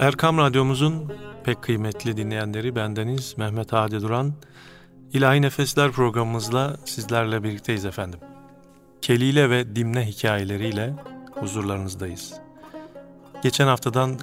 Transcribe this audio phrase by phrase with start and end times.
[0.00, 1.12] Erkam Radyomuzun
[1.44, 4.34] pek kıymetli dinleyenleri bendeniz Mehmet Hadi Duran.
[5.12, 8.20] İlahi Nefesler programımızla sizlerle birlikteyiz efendim.
[9.02, 10.94] Kelile ve Dimne hikayeleriyle
[11.34, 12.34] huzurlarınızdayız.
[13.42, 14.18] Geçen haftadan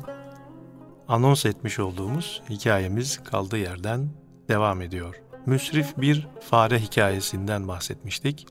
[1.08, 4.10] anons etmiş olduğumuz hikayemiz kaldığı yerden
[4.50, 5.22] devam ediyor.
[5.46, 8.48] Müsrif bir fare hikayesinden bahsetmiştik.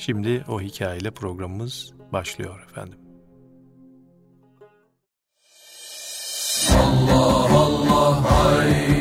[0.00, 2.98] Şimdi o hikayeyle programımız başlıyor efendim.
[6.72, 8.99] Allah Allah hay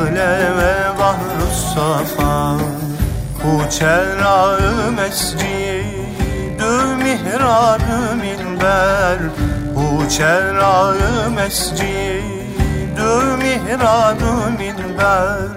[0.00, 2.52] risale ve bahrus safa
[3.42, 6.00] Hu çerrağı mescid
[6.58, 9.18] Dü mihrabı minber.
[9.76, 12.16] Bu çerrağı mescidü
[13.38, 15.48] mihrabı minber.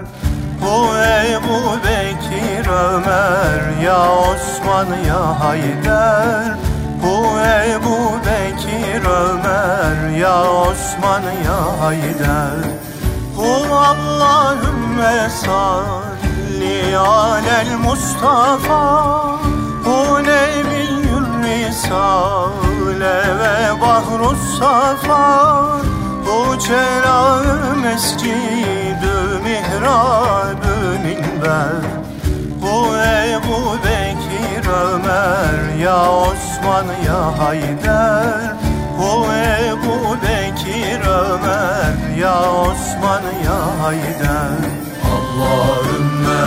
[0.62, 0.96] Bu
[1.28, 6.54] Ebu Bekir Ömer Ya Osman ya Hayder.
[7.02, 7.26] Bu
[7.68, 12.84] Ebu Bekir Ömer Ya Osman ya Hayder
[13.36, 19.14] Bu Allahümme salli alel Mustafa.
[19.84, 20.84] Bu Nebi
[21.74, 25.66] Risale ve Bahrus Safa.
[26.26, 31.82] Bu çelağı mescidü mihrabı minber.
[32.62, 38.56] Bu Ebu Bekir Ömer ya Osman ya Hayder.
[38.98, 39.26] Bu
[39.68, 42.73] Ebu Bekir Ömer ya Osman
[43.44, 44.58] ya Hayder
[45.14, 46.44] Allahümme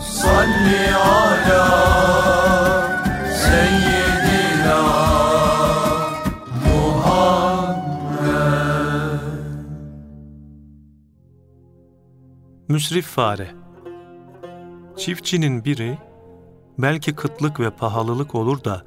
[0.00, 1.86] salli ala
[12.68, 13.48] Müsrif fare.
[14.96, 15.98] Çiftçinin biri
[16.78, 18.82] belki kıtlık ve pahalılık olur da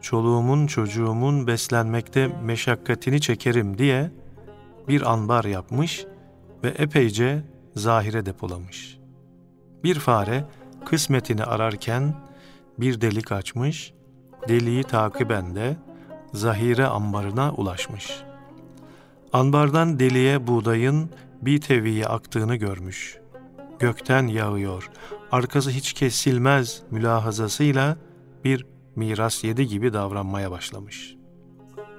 [0.00, 4.10] çoluğumun çocuğumun beslenmekte meşakkatini çekerim diye
[4.90, 6.06] bir anbar yapmış
[6.64, 7.42] ve epeyce
[7.76, 8.98] zahire depolamış.
[9.84, 10.44] Bir fare
[10.84, 12.14] kısmetini ararken
[12.78, 13.94] bir delik açmış,
[14.48, 15.76] deliği takiben de
[16.32, 18.22] zahire ambarına ulaşmış.
[19.32, 21.10] Anbardan deliğe buğdayın
[21.42, 23.18] bir teviye aktığını görmüş.
[23.78, 24.90] Gökten yağıyor,
[25.32, 27.96] arkası hiç kesilmez mülahazasıyla
[28.44, 31.19] bir miras yedi gibi davranmaya başlamış.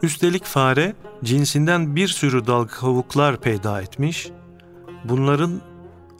[0.04, 4.30] Üstelik fare cinsinden bir sürü dal kavuklar peyda etmiş,
[5.04, 5.62] bunların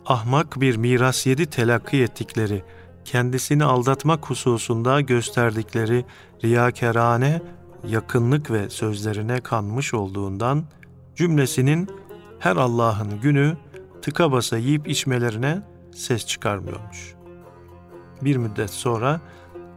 [0.06, 2.64] ahmak bir miras yedi telakki ettikleri,
[3.06, 6.06] kendisini aldatmak hususunda gösterdikleri
[6.44, 7.42] riyakerane
[7.88, 10.64] yakınlık ve sözlerine kanmış olduğundan
[11.16, 11.90] cümlesinin
[12.40, 13.58] her Allah'ın günü
[14.02, 15.62] tıka basa yiyip içmelerine
[15.96, 17.16] ses çıkarmıyormuş.
[18.22, 19.22] Bir müddet sonra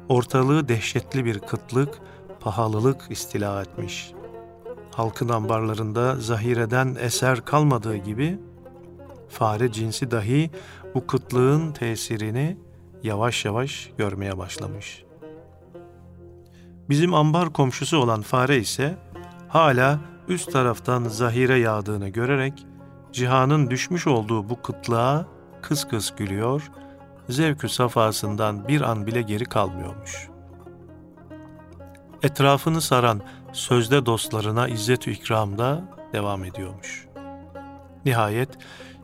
[0.09, 2.01] ortalığı dehşetli bir kıtlık,
[2.45, 4.13] pahalılık istila etmiş.
[4.95, 8.39] Halkın ambarlarında zahireden eser kalmadığı gibi
[9.29, 10.51] fare cinsi dahi
[10.95, 12.57] bu kıtlığın tesirini
[13.03, 15.05] yavaş yavaş görmeye başlamış.
[16.89, 18.99] Bizim ambar komşusu olan fare ise
[19.49, 22.67] hala üst taraftan zahire yağdığını görerek
[23.13, 25.27] cihanın düşmüş olduğu bu kıtlığa
[25.63, 26.71] kıs kıs gülüyor,
[27.29, 30.34] zevkü safasından bir an bile geri kalmıyormuş.
[32.25, 33.21] Etrafını saran
[33.53, 35.83] sözde dostlarına izzet-ü ikramda
[36.13, 37.07] devam ediyormuş.
[38.05, 38.49] Nihayet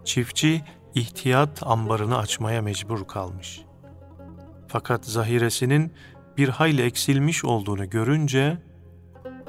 [0.04, 0.62] çiftçi
[0.94, 3.60] ihtiyat ambarını açmaya mecbur kalmış.
[4.68, 5.92] Fakat zahiresinin
[6.36, 8.58] bir hayli eksilmiş olduğunu görünce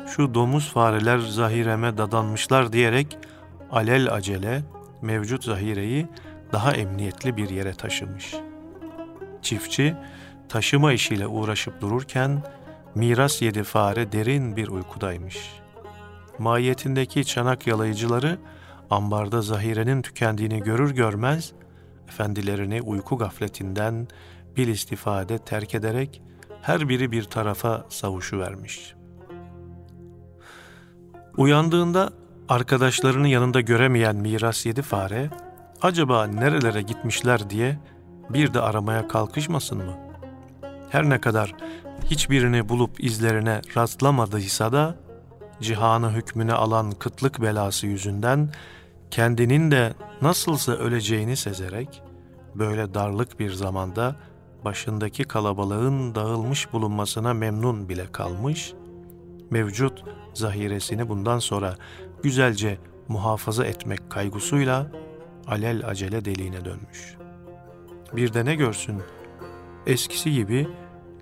[0.08, 3.18] şu domuz fareler zahireme dadanmışlar diyerek
[3.72, 4.64] alel acele
[5.02, 6.08] mevcut zahireyi
[6.54, 8.36] daha emniyetli bir yere taşımış.
[9.42, 9.96] Çiftçi
[10.50, 12.44] taşıma işiyle uğraşıp dururken
[12.96, 15.50] miras yedi fare derin bir uykudaymış.
[16.40, 18.38] Mahiyetindeki çanak yalayıcıları
[18.90, 21.54] ambarda zahirenin tükendiğini görür görmez
[22.08, 24.08] efendilerini uyku gafletinden
[24.58, 26.22] bil istifade terk ederek
[26.62, 28.94] her biri bir tarafa savuşu vermiş.
[31.38, 32.10] Uyandığında
[32.50, 35.30] arkadaşlarını yanında göremeyen miras yedi fare,
[35.82, 37.80] acaba nerelere gitmişler diye
[38.30, 39.94] bir de aramaya kalkışmasın mı?
[40.90, 41.56] Her ne kadar
[42.06, 44.96] hiçbirini bulup izlerine rastlamadıysa da,
[45.62, 48.50] cihanı hükmüne alan kıtlık belası yüzünden
[49.12, 52.04] kendinin de nasılsa öleceğini sezerek,
[52.56, 54.16] böyle darlık bir zamanda
[54.66, 58.74] başındaki kalabalığın dağılmış bulunmasına memnun bile kalmış,
[59.50, 61.76] mevcut zahiresini bundan sonra
[62.24, 62.78] güzelce
[63.08, 64.88] muhafaza etmek kaygısıyla
[65.48, 67.18] alel acele deliğine dönmüş.
[68.16, 69.02] Bir de ne görsün,
[69.88, 70.68] eskisi gibi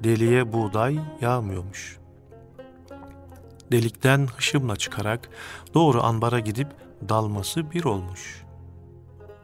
[0.03, 1.99] deliğe buğday yağmıyormuş.
[3.71, 5.29] Delikten hışımla çıkarak
[5.73, 6.67] doğru ambara gidip
[7.09, 8.43] dalması bir olmuş.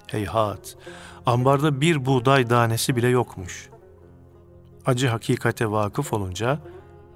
[0.08, 0.78] Heyhat,
[1.26, 3.70] ambarda bir buğday tanesi bile yokmuş.
[4.86, 6.60] Acı hakikate vakıf olunca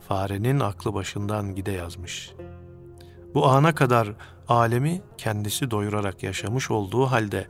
[0.07, 2.33] farenin aklı başından gide yazmış.
[3.33, 4.13] Bu ana kadar
[4.47, 7.47] alemi kendisi doyurarak yaşamış olduğu halde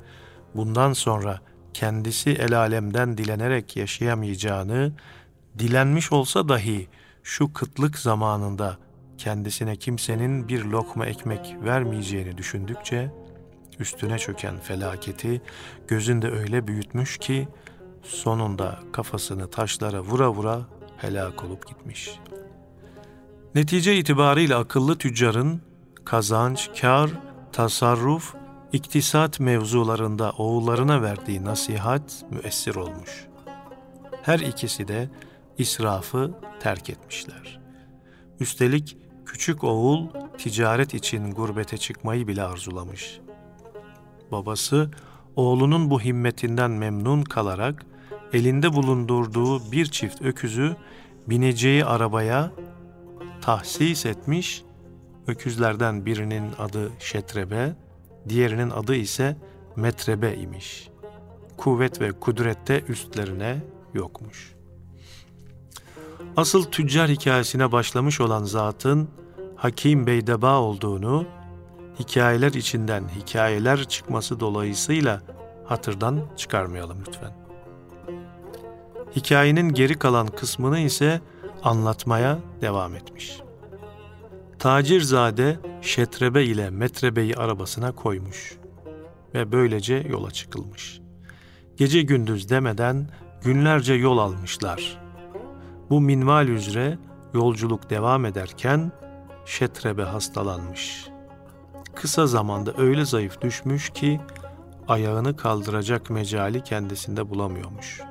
[0.56, 1.40] bundan sonra
[1.74, 4.92] kendisi el alemden dilenerek yaşayamayacağını,
[5.60, 6.88] dilenmiş olsa dahi
[7.24, 8.78] şu kıtlık zamanında
[9.18, 13.12] kendisine kimsenin bir lokma ekmek vermeyeceğini düşündükçe
[13.80, 15.42] üstüne çöken felaketi
[15.88, 17.48] gözünde öyle büyütmüş ki
[18.04, 20.62] sonunda kafasını taşlara vura vura
[20.98, 22.20] helak olup gitmiş.
[23.56, 25.62] Netice itibarıyla akıllı tüccarın
[26.06, 27.10] kazanç, kar,
[27.52, 28.36] tasarruf,
[28.74, 33.28] iktisat mevzularında oğullarına verdiği nasihat müessir olmuş.
[34.22, 35.10] Her ikisi de
[35.60, 37.60] israfı terk etmişler.
[38.40, 40.08] Üstelik küçük oğul
[40.38, 43.20] ticaret için gurbete çıkmayı bile arzulamış.
[44.32, 44.92] Babası
[45.36, 47.86] oğlunun bu himmetinden memnun kalarak
[48.34, 50.76] elinde bulundurduğu bir çift öküzü
[51.28, 52.52] bineceği arabaya
[53.42, 54.64] tahsis etmiş.
[55.28, 57.76] Öküzlerden birinin adı Şetrebe,
[58.30, 59.38] diğerinin adı ise
[59.76, 60.90] Metrebe imiş.
[61.58, 63.58] Kuvvet ve kudrette üstlerine
[63.94, 64.59] yokmuş.
[66.38, 69.10] Asıl tüccar hikayesine başlamış olan zatın
[69.56, 71.26] Hakim Beydeba olduğunu,
[72.00, 75.22] hikayeler içinden hikayeler çıkması dolayısıyla
[75.66, 77.32] hatırdan çıkarmayalım lütfen.
[79.16, 81.22] Hikayenin geri kalan kısmını ise
[81.64, 83.40] anlatmaya devam etmiş.
[84.60, 88.58] Tacirzade Şetrebe ile Metrebe'yi arabasına koymuş
[89.34, 91.02] ve böylece yola çıkılmış.
[91.78, 93.10] Gece gündüz demeden
[93.44, 94.99] günlerce yol almışlar.
[95.90, 96.98] Bu minval üzere
[97.34, 98.92] yolculuk devam ederken
[99.46, 101.10] Şetrebe hastalanmış.
[101.96, 104.20] Kısa zamanda öyle zayıf düşmüş ki
[104.88, 108.02] ayağını kaldıracak mecali kendisinde bulamıyormuş.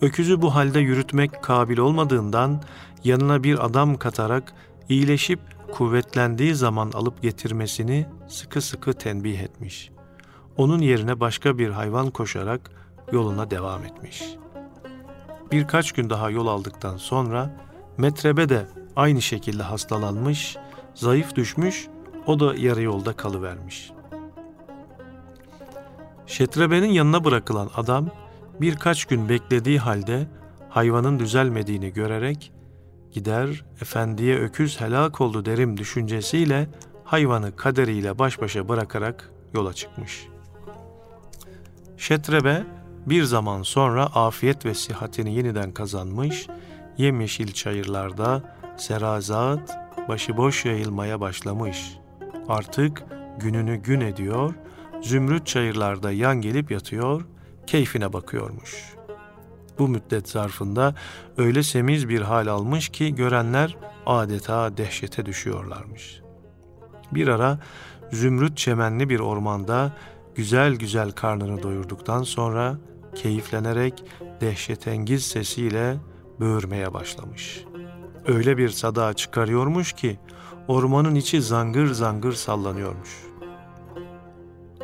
[0.00, 2.62] Öküzü bu halde yürütmek kabil olmadığından
[3.04, 4.52] yanına bir adam katarak
[4.88, 5.40] iyileşip
[5.72, 9.90] kuvvetlendiği zaman alıp getirmesini sıkı sıkı tenbih etmiş.
[10.56, 12.70] Onun yerine başka bir hayvan koşarak
[13.12, 14.24] yoluna devam etmiş.
[15.52, 17.50] Birkaç gün daha yol aldıktan sonra
[17.98, 20.56] Metrebe de aynı şekilde hastalanmış,
[20.94, 21.88] zayıf düşmüş,
[22.26, 23.90] o da yarı yolda kalıvermiş.
[26.26, 28.10] Şetrebe'nin yanına bırakılan adam
[28.60, 30.26] birkaç gün beklediği halde
[30.68, 32.52] hayvanın düzelmediğini görerek
[33.12, 36.68] gider efendiye öküz helak oldu derim düşüncesiyle
[37.04, 40.26] hayvanı kaderiyle baş başa bırakarak yola çıkmış.
[41.96, 42.64] Şetrebe
[43.10, 46.46] bir zaman sonra afiyet ve sihatini yeniden kazanmış,
[46.98, 51.98] yemyeşil çayırlarda serazat başıboş yayılmaya başlamış.
[52.48, 53.04] Artık
[53.38, 54.54] gününü gün ediyor,
[55.02, 57.24] zümrüt çayırlarda yan gelip yatıyor,
[57.66, 58.94] keyfine bakıyormuş.
[59.78, 60.94] Bu müddet zarfında
[61.36, 66.20] öyle semiz bir hal almış ki görenler adeta dehşete düşüyorlarmış.
[67.12, 67.58] Bir ara
[68.12, 69.92] zümrüt çemenli bir ormanda
[70.34, 72.78] güzel güzel karnını doyurduktan sonra
[73.18, 74.04] keyiflenerek
[74.40, 75.96] dehşetengiz sesiyle
[76.40, 77.64] böğürmeye başlamış.
[78.26, 80.18] Öyle bir sada çıkarıyormuş ki
[80.68, 83.10] ormanın içi zangır zangır sallanıyormuş.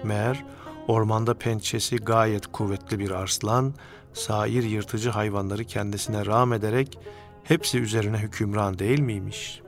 [0.04, 0.44] Meğer
[0.88, 3.74] ormanda pençesi gayet kuvvetli bir arslan,
[4.12, 6.98] sair yırtıcı hayvanları kendisine rağm ederek
[7.44, 9.62] hepsi üzerine hükümran değil miymiş?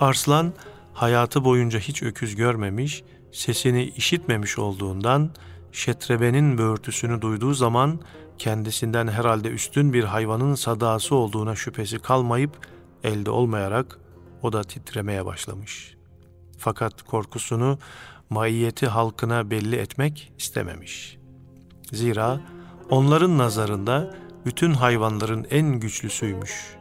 [0.00, 0.52] Arslan
[0.92, 5.30] hayatı boyunca hiç öküz görmemiş, sesini işitmemiş olduğundan
[5.72, 8.00] şetrebenin böğürtüsünü duyduğu zaman
[8.38, 12.66] kendisinden herhalde üstün bir hayvanın sadası olduğuna şüphesi kalmayıp
[13.04, 13.98] elde olmayarak
[14.42, 15.96] o da titremeye başlamış.
[16.58, 17.78] Fakat korkusunu
[18.30, 21.18] maiyeti halkına belli etmek istememiş.
[21.92, 22.40] Zira
[22.90, 24.14] onların nazarında
[24.46, 26.76] bütün hayvanların en güçlüsüymüş.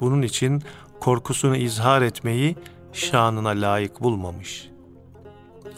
[0.00, 0.62] Bunun için
[1.00, 2.56] korkusunu izhar etmeyi
[2.92, 4.70] şanına layık bulmamış.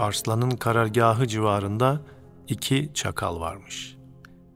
[0.00, 2.00] Arslan'ın karargahı civarında
[2.48, 3.96] iki çakal varmış.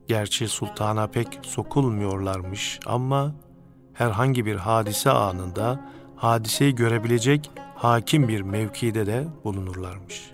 [0.09, 3.35] Gerçi sultana pek sokulmuyorlarmış ama
[3.93, 5.81] herhangi bir hadise anında
[6.17, 10.31] hadiseyi görebilecek hakim bir mevkide de bulunurlarmış.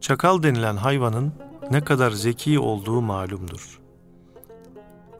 [0.00, 1.32] Çakal denilen hayvanın
[1.70, 3.80] ne kadar zeki olduğu malumdur.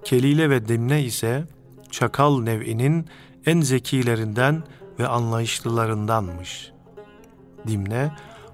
[0.04, 1.44] Kelile ve Dimne ise
[1.90, 3.06] çakal nev'inin
[3.46, 4.62] en zekilerinden
[4.98, 6.71] ve anlayışlılarındanmış.
[7.66, 8.12] Dimne,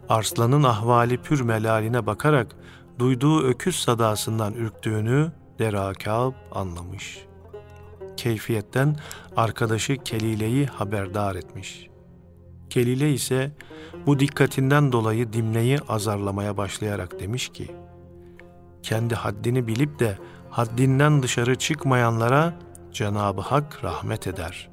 [0.08, 2.56] Arslan'ın ahvali pür melaline bakarak
[2.98, 7.24] duyduğu öküz sadasından ürktüğünü derakab anlamış.
[8.16, 8.96] Keyfiyetten
[9.36, 11.88] arkadaşı Kelile'yi haberdar etmiş.
[12.70, 13.52] Kelile ise
[14.06, 17.70] bu dikkatinden dolayı Dimne'yi azarlamaya başlayarak demiş ki,
[18.82, 20.18] kendi haddini bilip de
[20.50, 22.54] haddinden dışarı çıkmayanlara
[22.92, 24.70] Cenab-ı Hak rahmet eder.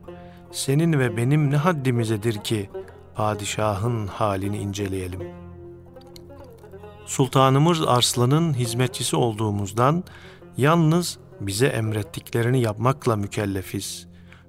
[0.52, 2.70] Senin ve benim ne haddimizedir ki
[3.16, 5.20] padişahın halini inceleyelim.
[7.06, 10.04] Sultanımız Arslan'ın hizmetçisi olduğumuzdan
[10.58, 14.08] yalnız bize emrettiklerini yapmakla mükellefiz.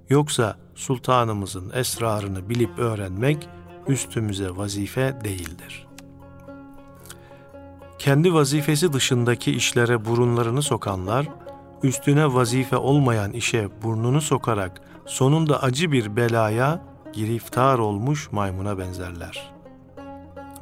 [0.09, 3.49] Yoksa sultanımızın esrarını bilip öğrenmek
[3.89, 5.87] üstümüze vazife değildir.
[7.99, 11.29] Kendi vazifesi dışındaki işlere burunlarını sokanlar,
[11.83, 19.53] üstüne vazife olmayan işe burnunu sokarak sonunda acı bir belaya giriftar olmuş maymuna benzerler.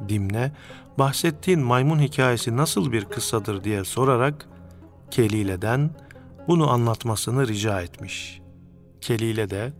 [0.09, 0.51] Dimne,
[0.99, 4.49] bahsettiğin maymun hikayesi nasıl bir kıssadır diye sorarak
[5.11, 5.89] Kelile'den
[6.47, 8.41] bunu anlatmasını rica etmiş.
[9.01, 9.73] Kelile de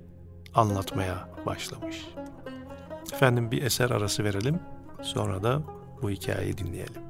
[0.55, 2.05] anlatmaya başlamış.
[3.13, 4.59] Efendim bir eser arası verelim,
[5.01, 5.61] sonra da
[6.01, 7.01] bu hikayeyi dinleyelim.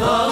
[0.00, 0.27] Oh.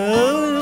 [0.00, 0.57] Oh.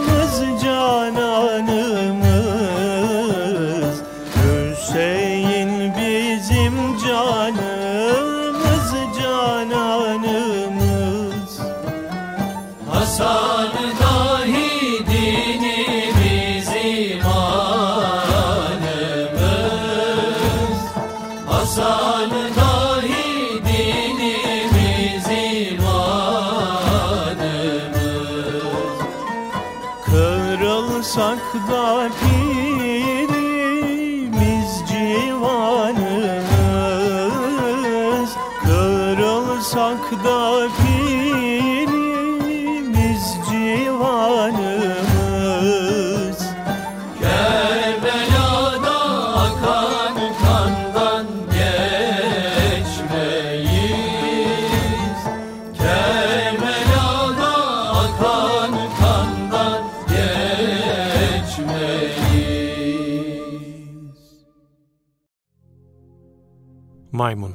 [67.26, 67.54] Maymun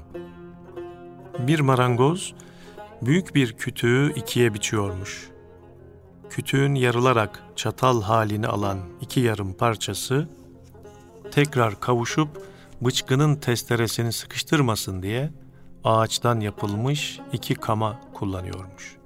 [1.39, 2.33] Bir marangoz
[3.01, 5.29] büyük bir kütüğü ikiye biçiyormuş.
[6.29, 10.29] Kütüğün yarılarak çatal halini alan iki yarım parçası
[11.31, 12.29] tekrar kavuşup
[12.81, 15.31] bıçkının testeresini sıkıştırmasın diye
[15.83, 18.97] ağaçtan yapılmış iki kama kullanıyormuş.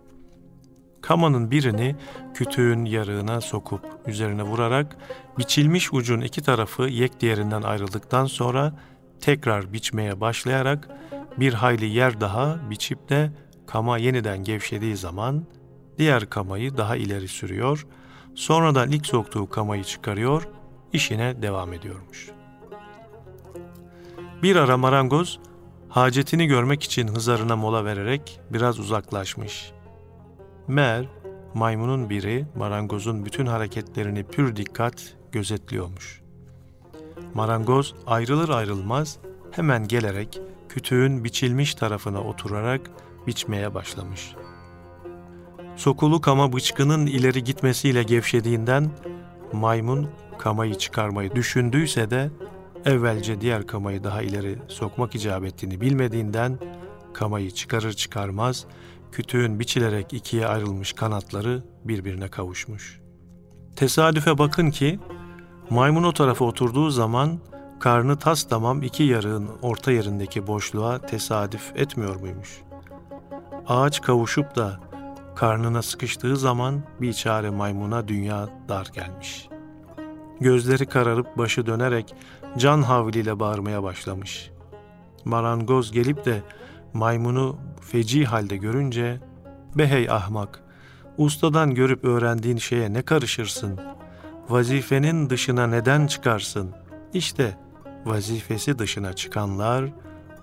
[1.02, 1.96] Kamanın birini
[2.34, 4.98] kütüğün yarığına sokup üzerine vurarak
[5.38, 8.74] biçilmiş ucun iki tarafı yek diğerinden ayrıldıktan sonra
[9.22, 10.90] tekrar biçmeye başlayarak
[11.38, 13.32] bir hayli yer daha biçip de
[13.68, 15.46] kama yeniden gevşediği zaman
[15.98, 17.88] diğer kamayı daha ileri sürüyor,
[18.36, 20.48] sonradan ilk soktuğu kamayı çıkarıyor,
[20.94, 22.30] işine devam ediyormuş.
[24.44, 25.40] Bir ara marangoz
[25.90, 29.72] hacetini görmek için hızarına mola vererek biraz uzaklaşmış.
[30.68, 31.06] Meğer
[31.54, 36.25] maymunun biri marangozun bütün hareketlerini pür dikkat gözetliyormuş.
[37.36, 39.18] Marangoz ayrılır ayrılmaz
[39.52, 42.92] hemen gelerek kütüğün biçilmiş tarafına oturarak
[43.28, 44.36] biçmeye başlamış.
[45.76, 48.92] Sokulu kama bıçkının ileri gitmesiyle gevşediğinden
[49.54, 52.32] maymun kamayı çıkarmayı düşündüyse de
[52.86, 56.60] evvelce diğer kamayı daha ileri sokmak icap ettiğini bilmediğinden
[57.14, 58.66] kamayı çıkarır çıkarmaz
[59.12, 63.02] kütüğün biçilerek ikiye ayrılmış kanatları birbirine kavuşmuş.
[63.76, 65.00] Tesadüfe bakın ki
[65.70, 67.40] maymun o tarafa oturduğu zaman
[67.80, 72.62] karnı tas tamam iki yarığın orta yerindeki boşluğa tesadüf etmiyor muymuş?
[73.68, 74.80] Ağaç kavuşup da
[75.36, 79.50] karnına sıkıştığı zaman bir çare maymuna dünya dar gelmiş.
[80.40, 82.16] Gözleri kararıp başı dönerek
[82.58, 84.52] can havliyle bağırmaya başlamış.
[85.26, 86.44] Marangoz gelip de
[86.94, 89.20] maymunu feci halde görünce
[89.76, 90.64] "Be hey ahmak,
[91.18, 93.80] ustadan görüp öğrendiğin şeye ne karışırsın?
[94.50, 96.72] Vazifenin dışına neden çıkarsın?
[97.14, 97.58] İşte
[98.06, 99.86] vazifesi dışına çıkanlar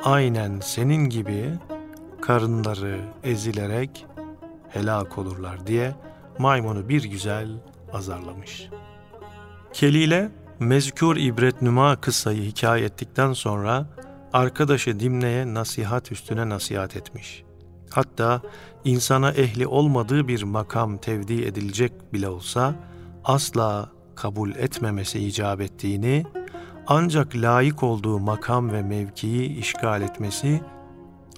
[0.05, 1.51] aynen senin gibi
[2.21, 4.07] karınları ezilerek
[4.69, 5.95] helak olurlar diye
[6.39, 7.49] maymunu bir güzel
[7.93, 8.69] azarlamış.
[9.73, 13.87] Kelile mezkur ibret nüma kıssayı hikaye ettikten sonra
[14.33, 17.45] arkadaşı Dimne'ye nasihat üstüne nasihat etmiş.
[17.91, 18.43] Hatta
[18.85, 22.75] insana ehli olmadığı bir makam tevdi edilecek bile olsa
[23.25, 26.25] asla kabul etmemesi icap ettiğini,
[26.87, 30.61] ancak layık olduğu makam ve mevkiyi işgal etmesi,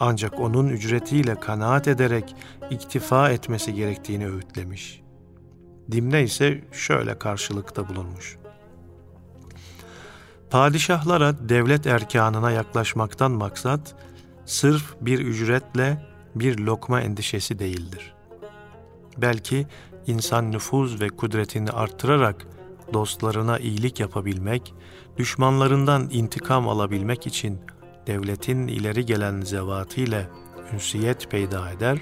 [0.01, 2.37] ancak onun ücretiyle kanaat ederek
[2.71, 5.03] iktifa etmesi gerektiğini öğütlemiş.
[5.93, 8.37] Dimne ise şöyle karşılıkta bulunmuş.
[10.51, 13.95] Padişahlara devlet erkanına yaklaşmaktan maksat,
[14.47, 18.15] sırf bir ücretle bir lokma endişesi değildir.
[19.17, 19.67] Belki
[20.07, 22.47] insan nüfuz ve kudretini arttırarak
[22.93, 24.75] dostlarına iyilik yapabilmek,
[25.19, 27.61] düşmanlarından intikam alabilmek için
[28.07, 30.27] devletin ileri gelen zevatıyla
[30.73, 31.99] ünsiyet peyda eder,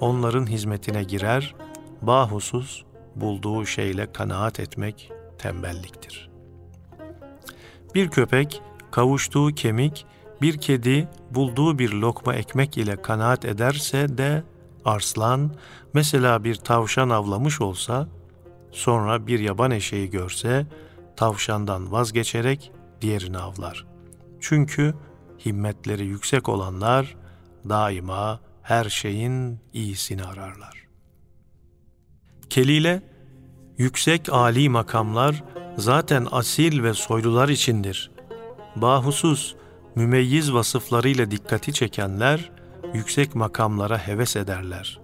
[0.00, 1.54] onların hizmetine girer,
[2.02, 2.82] bahusus
[3.16, 6.30] bulduğu şeyle kanaat etmek tembelliktir.
[7.94, 10.06] Bir köpek kavuştuğu kemik,
[10.42, 14.42] bir kedi bulduğu bir lokma ekmek ile kanaat ederse de
[14.86, 15.54] arslan
[15.94, 18.08] mesela bir tavşan avlamış olsa
[18.70, 20.66] sonra bir yaban eşeği görse
[21.16, 23.86] tavşandan vazgeçerek diğerini avlar.
[24.40, 24.94] Çünkü
[25.46, 27.16] himmetleri yüksek olanlar
[27.68, 30.86] daima her şeyin iyisini ararlar.
[32.50, 33.02] Kelile,
[33.78, 35.44] yüksek âli makamlar
[35.76, 38.10] zaten asil ve soylular içindir.
[38.76, 39.56] Bahusuz,
[39.94, 42.50] mümeyyiz vasıflarıyla dikkati çekenler,
[42.96, 45.00] yüksek makamlara heves ederler.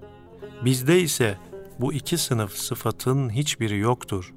[0.65, 1.39] Bizde ise
[1.81, 4.33] bu iki sınıf sıfatın hiçbiri yoktur.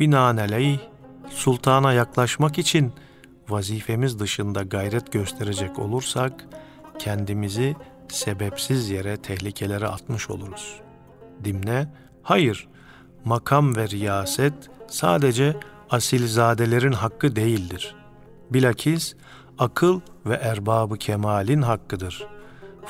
[0.00, 0.78] Binaenaleyh
[1.30, 2.92] sultana yaklaşmak için
[3.48, 6.44] vazifemiz dışında gayret gösterecek olursak
[6.98, 7.76] kendimizi
[8.08, 10.80] sebepsiz yere tehlikelere atmış oluruz.
[11.44, 12.68] Dimne, hayır,
[13.24, 14.54] makam ve riyaset
[14.88, 15.56] sadece
[15.90, 17.94] asilzadelerin hakkı değildir.
[18.50, 19.14] Bilakis
[19.58, 22.26] akıl ve erbabı kemalin hakkıdır.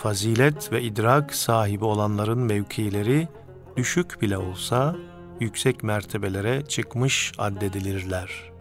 [0.03, 3.29] Fazilet ve idrak sahibi olanların mevkileri
[3.77, 4.97] düşük bile olsa
[5.41, 8.53] yüksek mertebelere çıkmış addedilirler.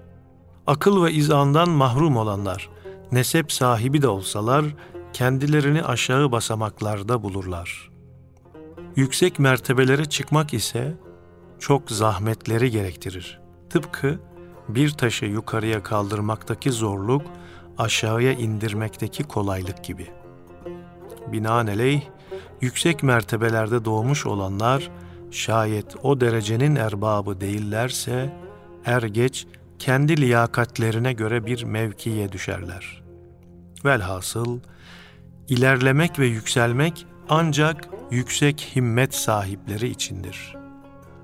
[0.67, 2.69] Akıl ve izandan mahrum olanlar,
[3.11, 4.65] nesep sahibi de olsalar
[5.13, 7.89] kendilerini aşağı basamaklarda bulurlar.
[8.95, 10.97] Yüksek mertebelere çıkmak ise
[11.59, 13.39] çok zahmetleri gerektirir.
[13.69, 14.19] Tıpkı
[14.69, 17.21] bir taşı yukarıya kaldırmaktaki zorluk,
[17.77, 20.18] aşağıya indirmekteki kolaylık gibi.
[21.31, 22.01] Binaenaleyh,
[22.61, 24.91] yüksek mertebelerde doğmuş olanlar,
[25.31, 28.33] şayet o derecenin erbabı değillerse,
[28.85, 29.47] er geç
[29.79, 33.03] kendi liyakatlerine göre bir mevkiye düşerler.
[33.85, 34.59] Velhasıl,
[35.47, 40.55] ilerlemek ve yükselmek ancak yüksek himmet sahipleri içindir.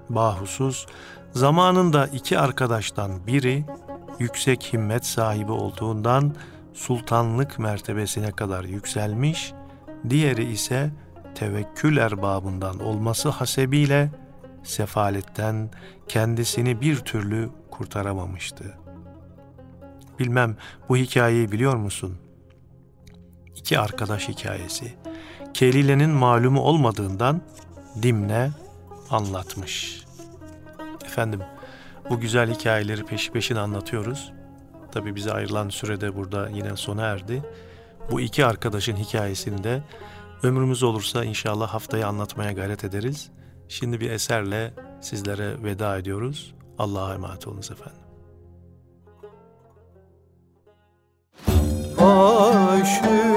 [0.09, 0.85] Bahusuz,
[1.31, 3.65] zamanında iki arkadaştan biri
[4.19, 6.35] yüksek himmet sahibi olduğundan
[6.73, 9.53] sultanlık mertebesine kadar yükselmiş,
[10.09, 10.91] diğeri ise
[11.35, 14.09] tevekkül erbabından olması hasebiyle
[14.63, 15.69] sefaletten
[16.07, 18.77] kendisini bir türlü kurtaramamıştı.
[20.19, 20.57] Bilmem
[20.89, 22.17] bu hikayeyi biliyor musun?
[23.55, 24.93] İki arkadaş hikayesi.
[25.53, 27.41] Kelile'nin malumu olmadığından
[28.03, 28.51] Dimne
[29.09, 30.05] anlatmış.
[31.05, 31.41] Efendim
[32.09, 34.33] bu güzel hikayeleri peşi peşine anlatıyoruz.
[34.91, 37.43] Tabi bize ayrılan sürede burada yine sona erdi.
[38.11, 39.83] Bu iki arkadaşın hikayesini de
[40.43, 43.31] ömrümüz olursa inşallah haftaya anlatmaya gayret ederiz.
[43.67, 46.55] Şimdi bir eserle sizlere veda ediyoruz.
[46.77, 48.01] Allah'a emanet olunuz efendim.
[51.99, 53.34] Aşıkım